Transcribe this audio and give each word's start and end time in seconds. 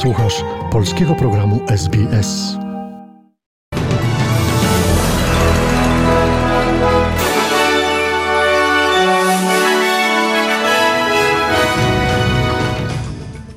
Słuchasz 0.00 0.44
polskiego 0.72 1.14
programu 1.14 1.60
SBS. 1.68 2.56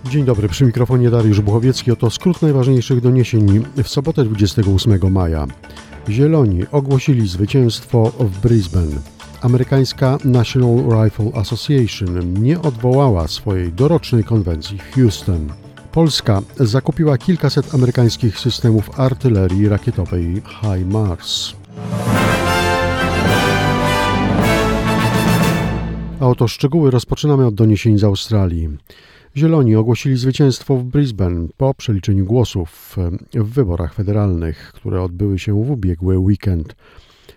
Dzień 0.09 0.25
dobry, 0.25 0.49
przy 0.49 0.65
mikrofonie 0.65 1.09
Dariusz 1.09 1.41
Buchowiecki. 1.41 1.91
Oto 1.91 2.09
skrót 2.09 2.41
najważniejszych 2.41 3.01
doniesień 3.01 3.63
w 3.83 3.87
sobotę 3.87 4.23
28 4.23 5.11
maja. 5.11 5.47
Zieloni 6.09 6.65
ogłosili 6.71 7.27
zwycięstwo 7.27 8.11
w 8.19 8.39
Brisbane. 8.39 8.95
Amerykańska 9.41 10.17
National 10.25 11.03
Rifle 11.03 11.31
Association 11.33 12.33
nie 12.43 12.61
odwołała 12.61 13.27
swojej 13.27 13.73
dorocznej 13.73 14.23
konwencji 14.23 14.77
w 14.77 14.95
Houston. 14.95 15.49
Polska 15.93 16.41
zakupiła 16.59 17.17
kilkaset 17.17 17.75
amerykańskich 17.75 18.39
systemów 18.39 18.99
artylerii 18.99 19.69
rakietowej 19.69 20.41
HIMARS. 20.45 21.55
A 26.19 26.27
oto 26.27 26.47
szczegóły 26.47 26.91
rozpoczynamy 26.91 27.45
od 27.45 27.55
doniesień 27.55 27.97
z 27.97 28.03
Australii. 28.03 28.69
Zieloni 29.37 29.75
ogłosili 29.75 30.17
zwycięstwo 30.17 30.77
w 30.77 30.83
Brisbane 30.83 31.47
po 31.57 31.73
przeliczeniu 31.73 32.25
głosów 32.25 32.95
w 33.33 33.43
wyborach 33.43 33.93
federalnych, 33.93 34.71
które 34.75 35.01
odbyły 35.01 35.39
się 35.39 35.63
w 35.63 35.71
ubiegły 35.71 36.17
weekend. 36.17 36.75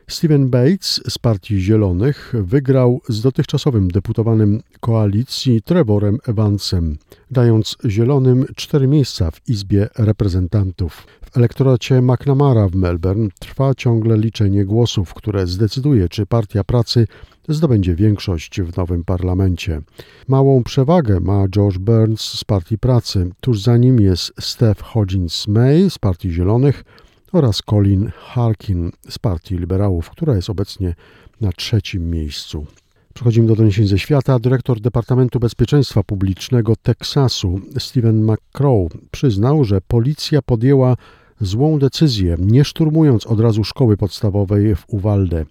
Steven 0.09 0.48
Bates 0.51 1.01
z 1.09 1.19
Partii 1.19 1.60
Zielonych 1.60 2.34
wygrał 2.38 3.01
z 3.09 3.20
dotychczasowym 3.20 3.88
deputowanym 3.88 4.62
koalicji 4.80 5.62
Trevorem 5.62 6.19
Evansem, 6.27 6.98
dając 7.30 7.77
Zielonym 7.84 8.46
cztery 8.57 8.87
miejsca 8.87 9.30
w 9.30 9.48
Izbie 9.48 9.88
Reprezentantów. 9.98 11.07
W 11.24 11.37
elektoracie 11.37 12.02
McNamara 12.02 12.68
w 12.68 12.74
Melbourne 12.74 13.29
trwa 13.38 13.74
ciągle 13.74 14.18
liczenie 14.18 14.65
głosów, 14.65 15.15
które 15.15 15.46
zdecyduje, 15.46 16.09
czy 16.09 16.26
Partia 16.26 16.65
Pracy 16.65 17.07
zdobędzie 17.48 17.95
większość 17.95 18.60
w 18.60 18.76
nowym 18.76 19.04
parlamencie. 19.04 19.80
Małą 20.29 20.63
przewagę 20.65 21.20
ma 21.20 21.48
George 21.48 21.79
Burns 21.79 22.20
z 22.20 22.45
Partii 22.45 22.79
Pracy, 22.79 23.30
tuż 23.41 23.63
za 23.63 23.76
nim 23.76 24.01
jest 24.01 24.32
Steph 24.41 24.82
Hodgins-May 24.82 25.91
z 25.91 25.98
Partii 25.98 26.30
Zielonych, 26.30 26.85
oraz 27.32 27.63
Colin 27.71 28.10
Harkin 28.16 28.91
z 29.09 29.19
Partii 29.19 29.59
Liberałów, 29.59 30.10
która 30.10 30.37
jest 30.37 30.51
obecnie 30.51 30.95
na 31.41 31.52
trzecim 31.52 32.10
miejscu. 32.10 32.66
Przechodzimy 33.15 33.49
do 33.49 33.57
doniesień 33.57 33.87
ze 33.87 33.99
świata. 33.99 34.38
Dyrektor 34.38 34.80
Departamentu 34.80 35.41
Bezpieczeństwa 35.41 36.02
Publicznego 36.02 36.77
Teksasu, 36.77 37.60
Stephen 37.79 38.24
McCrow, 38.24 38.93
przyznał, 39.10 39.65
że 39.65 39.80
policja 39.80 40.43
podjęła 40.43 40.97
złą 41.41 41.79
decyzję, 41.79 42.37
nie 42.38 42.65
szturmując 42.65 43.27
od 43.27 43.41
razu 43.41 43.65
szkoły 43.65 43.97
podstawowej 43.97 44.74
w 44.74 44.85
Uvalde, 44.88 45.47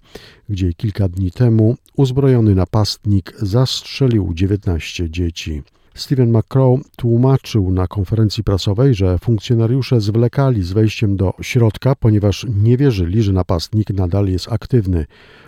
gdzie 0.49 0.73
kilka 0.73 1.09
dni 1.09 1.31
temu 1.31 1.75
uzbrojony 1.95 2.55
napastnik 2.55 3.33
zastrzelił 3.37 4.33
19 4.33 5.09
dzieci. 5.09 5.63
Stephen 5.95 6.31
McCrow 6.37 6.79
tłumaczył 6.95 7.71
na 7.71 7.87
konferencji 7.87 8.43
prasowej, 8.43 8.93
że 8.93 9.19
funkcjonariusze 9.19 10.01
zwlekali 10.01 10.63
z 10.63 10.73
wejściem 10.73 11.17
do 11.17 11.33
środka, 11.41 11.95
ponieważ 11.95 12.45
nie 12.63 12.77
wierzyli, 12.77 13.23
że 13.23 13.33
napastnik 13.33 13.89
nadal 13.89 14.27
jest 14.27 14.51
aktywny. 14.51 15.05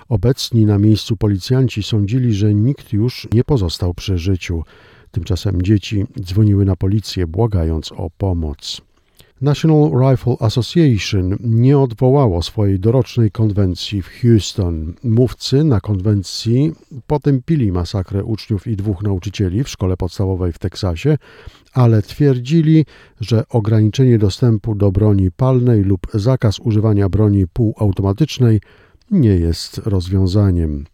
Obecni 0.09 0.65
na 0.65 0.77
miejscu 0.77 1.17
policjanci 1.17 1.83
sądzili, 1.83 2.33
że 2.33 2.53
nikt 2.53 2.93
już 2.93 3.27
nie 3.33 3.43
pozostał 3.43 3.93
przy 3.93 4.17
życiu. 4.17 4.63
Tymczasem 5.11 5.61
dzieci 5.61 6.05
dzwoniły 6.21 6.65
na 6.65 6.75
policję, 6.75 7.27
błagając 7.27 7.91
o 7.91 8.09
pomoc. 8.17 8.86
National 9.41 9.91
Rifle 9.91 10.35
Association 10.39 11.37
nie 11.39 11.80
odwołało 11.80 12.43
swojej 12.43 12.80
dorocznej 12.80 13.31
konwencji 13.31 14.02
w 14.02 14.09
Houston. 14.21 14.93
Mówcy 15.03 15.64
na 15.64 15.80
konwencji 15.80 16.71
potępili 17.08 17.71
masakrę 17.71 18.23
uczniów 18.23 18.67
i 18.67 18.75
dwóch 18.75 19.03
nauczycieli 19.03 19.64
w 19.64 19.70
szkole 19.70 19.98
podstawowej 19.98 20.53
w 20.53 20.59
Teksasie, 20.59 21.17
ale 21.73 22.02
twierdzili, 22.02 22.86
że 23.21 23.43
ograniczenie 23.49 24.17
dostępu 24.17 24.75
do 24.75 24.92
broni 24.92 25.31
palnej 25.31 25.83
lub 25.83 26.08
zakaz 26.14 26.59
używania 26.59 27.09
broni 27.09 27.48
półautomatycznej 27.48 28.61
nie 29.11 29.36
jest 29.36 29.77
rozwiązaniem. 29.77 30.86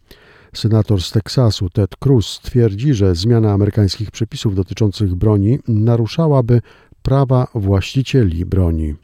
Senator 0.52 1.02
z 1.02 1.10
Teksasu 1.10 1.70
Ted 1.70 1.96
Cruz 1.96 2.40
twierdzi, 2.42 2.94
że 2.94 3.14
zmiana 3.14 3.52
amerykańskich 3.52 4.10
przepisów 4.10 4.54
dotyczących 4.54 5.14
broni 5.14 5.58
naruszałaby 5.68 6.60
prawa 7.04 7.46
właścicieli 7.54 8.46
broni. 8.46 8.94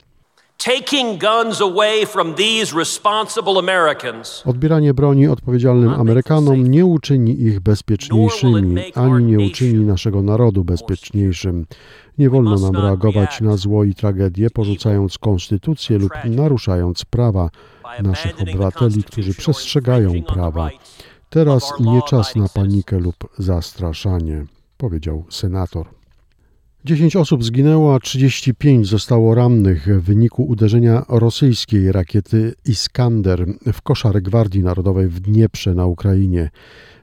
Odbieranie 4.47 4.95
broni 4.95 5.29
odpowiedzialnym 5.29 5.89
Amerykanom 5.89 6.67
nie 6.67 6.87
uczyni 6.87 7.41
ich 7.41 7.61
bezpieczniejszymi, 7.61 8.77
ani 8.95 9.25
nie 9.25 9.47
uczyni 9.47 9.85
naszego 9.85 10.23
narodu 10.23 10.65
bezpieczniejszym. 10.65 11.67
Nie 12.19 12.31
wolno 12.31 12.57
nam 12.59 12.77
reagować 12.83 13.41
na 13.41 13.57
zło 13.57 13.85
i 13.85 13.95
tragedię, 13.95 14.51
porzucając 14.51 15.19
konstytucję 15.19 15.99
lub 15.99 16.13
naruszając 16.25 17.05
prawa 17.05 17.51
naszych 18.03 18.41
obywateli, 18.43 19.05
którzy 19.05 19.35
przestrzegają 19.35 20.23
prawa. 20.23 20.71
Teraz 21.31 21.73
nie 21.81 22.03
czas 22.03 22.37
na 22.37 22.49
panikę 22.49 22.99
lub 22.99 23.17
zastraszanie, 23.39 24.45
powiedział 24.77 25.25
senator. 25.31 26.00
10 26.85 27.17
osób 27.17 27.45
zginęło, 27.45 27.95
a 27.95 27.99
35 27.99 28.89
zostało 28.89 29.35
rannych 29.35 30.01
w 30.01 30.03
wyniku 30.03 30.43
uderzenia 30.43 31.05
rosyjskiej 31.09 31.93
rakiety 31.93 32.55
Iskander 32.67 33.47
w 33.73 33.83
koszary 33.83 34.23
Gwardii 34.23 34.63
Narodowej 34.63 35.09
w 35.09 35.21
Dnieprze 35.21 35.75
na 35.75 35.87
Ukrainie. 35.87 36.51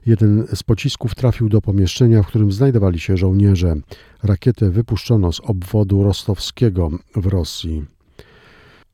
Jeden 0.06 0.46
z 0.54 0.62
pocisków 0.62 1.14
trafił 1.14 1.48
do 1.48 1.60
pomieszczenia, 1.60 2.22
w 2.22 2.26
którym 2.26 2.52
znajdowali 2.52 3.00
się 3.00 3.16
żołnierze. 3.16 3.74
Rakietę 4.22 4.70
wypuszczono 4.70 5.32
z 5.32 5.40
obwodu 5.40 6.02
rostowskiego 6.02 6.90
w 7.16 7.26
Rosji. 7.26 7.84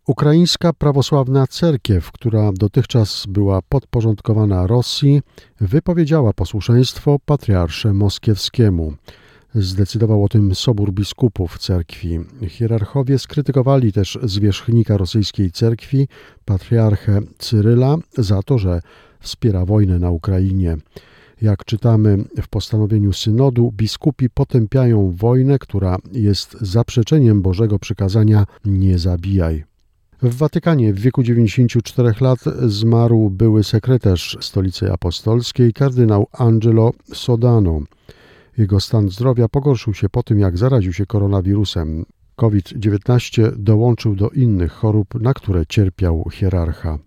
Ukraińska 0.06 0.72
prawosławna 0.72 1.46
cerkiew, 1.46 2.12
która 2.12 2.50
dotychczas 2.52 3.26
była 3.28 3.62
podporządkowana 3.68 4.66
Rosji, 4.66 5.22
wypowiedziała 5.60 6.32
posłuszeństwo 6.32 7.18
patriarsze 7.26 7.92
moskiewskiemu. 7.92 8.94
Zdecydował 9.54 10.24
o 10.24 10.28
tym 10.28 10.54
Sobór 10.54 10.92
Biskupów 10.92 11.58
Cerkwi. 11.58 12.20
Hierarchowie 12.48 13.18
skrytykowali 13.18 13.92
też 13.92 14.18
zwierzchnika 14.22 14.96
rosyjskiej 14.96 15.50
cerkwi, 15.50 16.08
patriarchę 16.44 17.20
Cyryla, 17.38 17.96
za 18.18 18.42
to, 18.42 18.58
że 18.58 18.80
wspiera 19.20 19.64
wojnę 19.64 19.98
na 19.98 20.10
Ukrainie. 20.10 20.76
Jak 21.42 21.64
czytamy 21.64 22.24
w 22.42 22.48
postanowieniu 22.48 23.12
synodu, 23.12 23.72
biskupi 23.72 24.30
potępiają 24.30 25.12
wojnę, 25.16 25.58
która 25.58 25.96
jest 26.12 26.56
zaprzeczeniem 26.60 27.42
Bożego 27.42 27.78
przykazania 27.78 28.44
nie 28.64 28.98
zabijaj. 28.98 29.64
W 30.22 30.36
Watykanie 30.36 30.92
w 30.92 30.98
wieku 30.98 31.22
94 31.22 32.12
lat 32.20 32.38
zmarł 32.62 33.30
były 33.30 33.64
sekretarz 33.64 34.36
Stolicy 34.40 34.92
Apostolskiej, 34.92 35.72
kardynał 35.72 36.26
Angelo 36.32 36.92
Sodano. 37.12 37.80
Jego 38.58 38.80
stan 38.80 39.08
zdrowia 39.08 39.48
pogorszył 39.48 39.94
się 39.94 40.08
po 40.08 40.22
tym, 40.22 40.38
jak 40.38 40.58
zaraził 40.58 40.92
się 40.92 41.06
koronawirusem. 41.06 42.04
COVID-19 42.36 43.52
dołączył 43.56 44.14
do 44.14 44.28
innych 44.28 44.72
chorób, 44.72 45.14
na 45.20 45.34
które 45.34 45.66
cierpiał 45.66 46.24
hierarcha. 46.32 46.98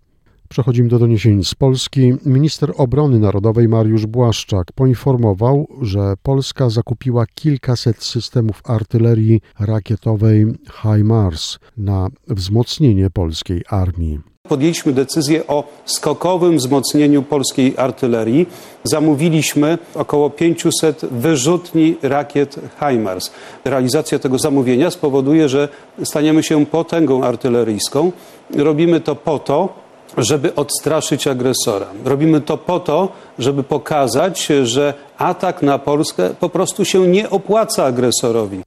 Przechodzimy 0.49 0.89
do 0.89 0.99
doniesień 0.99 1.43
z 1.43 1.55
Polski. 1.55 2.13
Minister 2.25 2.73
Obrony 2.77 3.19
Narodowej 3.19 3.67
Mariusz 3.67 4.05
Błaszczak 4.05 4.71
poinformował, 4.75 5.67
że 5.81 6.13
Polska 6.23 6.69
zakupiła 6.69 7.25
kilkaset 7.25 8.03
systemów 8.03 8.61
artylerii 8.63 9.41
rakietowej 9.59 10.45
HIMARS 10.81 11.59
na 11.77 12.07
wzmocnienie 12.27 13.09
polskiej 13.09 13.61
armii. 13.69 14.19
Podjęliśmy 14.47 14.93
decyzję 14.93 15.47
o 15.47 15.63
skokowym 15.85 16.57
wzmocnieniu 16.57 17.23
polskiej 17.23 17.73
artylerii. 17.77 18.45
Zamówiliśmy 18.83 19.77
około 19.95 20.29
500 20.29 21.05
wyrzutni 21.11 21.95
rakiet 22.01 22.55
HIMARS. 22.79 23.31
Realizacja 23.65 24.19
tego 24.19 24.37
zamówienia 24.37 24.91
spowoduje, 24.91 25.49
że 25.49 25.69
staniemy 26.03 26.43
się 26.43 26.65
potęgą 26.65 27.23
artyleryjską. 27.23 28.11
Robimy 28.55 29.01
to 29.01 29.15
po 29.15 29.39
to, 29.39 29.69
żeby 30.17 30.55
odstraszyć 30.55 31.27
agresora. 31.27 31.85
Robimy 32.05 32.41
to 32.41 32.57
po 32.57 32.79
to, 32.79 33.09
żeby 33.39 33.63
pokazać, 33.63 34.47
że 34.63 34.93
atak 35.17 35.61
na 35.61 35.79
Polskę 35.79 36.29
po 36.39 36.49
prostu 36.49 36.85
się 36.85 37.07
nie 37.07 37.29
opłaca 37.29 37.85
agresorowi. 37.85 38.61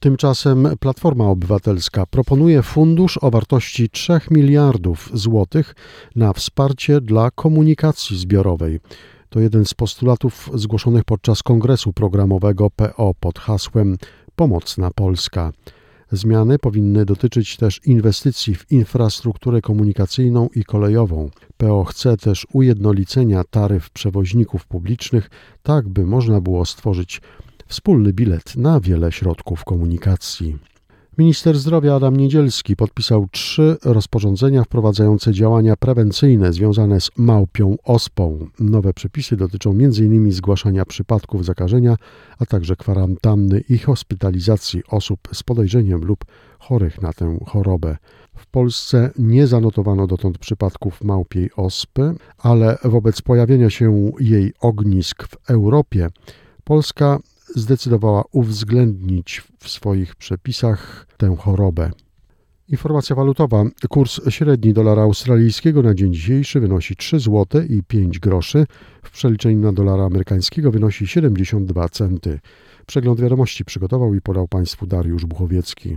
Tymczasem 0.00 0.68
Platforma 0.80 1.24
Obywatelska 1.24 2.06
proponuje 2.06 2.62
fundusz 2.62 3.18
o 3.22 3.30
wartości 3.30 3.90
3 3.90 4.20
miliardów 4.30 5.10
złotych 5.14 5.74
na 6.16 6.32
wsparcie 6.32 7.00
dla 7.00 7.30
komunikacji 7.30 8.18
zbiorowej. 8.18 8.80
To 9.28 9.40
jeden 9.40 9.64
z 9.64 9.74
postulatów 9.74 10.50
zgłoszonych 10.54 11.04
podczas 11.04 11.42
kongresu 11.42 11.92
programowego 11.92 12.70
PO 12.70 13.14
pod 13.20 13.38
hasłem 13.38 13.96
pomocna 14.36 14.90
Polska. 14.94 15.52
Zmiany 16.12 16.58
powinny 16.58 17.04
dotyczyć 17.04 17.56
też 17.56 17.80
inwestycji 17.84 18.54
w 18.54 18.72
infrastrukturę 18.72 19.60
komunikacyjną 19.60 20.48
i 20.54 20.64
kolejową. 20.64 21.30
PO 21.56 21.84
chce 21.84 22.16
też 22.16 22.46
ujednolicenia 22.52 23.44
taryf 23.50 23.90
przewoźników 23.90 24.66
publicznych, 24.66 25.30
tak 25.62 25.88
by 25.88 26.06
można 26.06 26.40
było 26.40 26.64
stworzyć 26.64 27.20
wspólny 27.70 28.12
bilet 28.12 28.56
na 28.56 28.80
wiele 28.80 29.12
środków 29.12 29.64
komunikacji. 29.64 30.58
Minister 31.18 31.58
zdrowia 31.58 31.94
Adam 31.94 32.16
Niedzielski 32.16 32.76
podpisał 32.76 33.28
trzy 33.30 33.76
rozporządzenia 33.84 34.64
wprowadzające 34.64 35.32
działania 35.32 35.76
prewencyjne 35.76 36.52
związane 36.52 37.00
z 37.00 37.10
małpią 37.16 37.76
ospą. 37.84 38.46
Nowe 38.60 38.92
przepisy 38.92 39.36
dotyczą 39.36 39.70
m.in. 39.70 40.32
zgłaszania 40.32 40.84
przypadków 40.84 41.44
zakażenia, 41.44 41.96
a 42.38 42.46
także 42.46 42.76
kwarantanny 42.76 43.60
i 43.68 43.78
hospitalizacji 43.78 44.82
osób 44.88 45.18
z 45.32 45.42
podejrzeniem 45.42 46.00
lub 46.00 46.24
chorych 46.58 47.02
na 47.02 47.12
tę 47.12 47.38
chorobę. 47.46 47.96
W 48.36 48.46
Polsce 48.46 49.10
nie 49.18 49.46
zanotowano 49.46 50.06
dotąd 50.06 50.38
przypadków 50.38 51.04
małpiej 51.04 51.50
ospy, 51.56 52.14
ale 52.38 52.78
wobec 52.84 53.22
pojawienia 53.22 53.70
się 53.70 54.12
jej 54.20 54.52
ognisk 54.60 55.22
w 55.22 55.50
Europie 55.50 56.08
Polska 56.70 57.18
zdecydowała 57.54 58.24
uwzględnić 58.32 59.42
w 59.58 59.68
swoich 59.68 60.16
przepisach 60.16 61.06
tę 61.16 61.36
chorobę. 61.36 61.90
Informacja 62.68 63.16
walutowa. 63.16 63.64
Kurs 63.88 64.20
średni 64.28 64.72
dolara 64.72 65.02
australijskiego 65.02 65.82
na 65.82 65.94
dzień 65.94 66.12
dzisiejszy 66.14 66.60
wynosi 66.60 66.96
3 66.96 67.20
zł 67.20 67.62
i 67.68 67.82
5 67.82 68.18
groszy. 68.18 68.66
W 69.02 69.10
przeliczeniu 69.10 69.60
na 69.60 69.72
dolara 69.72 70.04
amerykańskiego 70.04 70.70
wynosi 70.70 71.06
72 71.06 71.88
centy. 71.88 72.40
Przegląd 72.86 73.20
wiadomości 73.20 73.64
przygotował 73.64 74.14
i 74.14 74.20
podał 74.20 74.48
Państwu 74.48 74.86
Dariusz 74.86 75.26
Buchowiecki. 75.26 75.96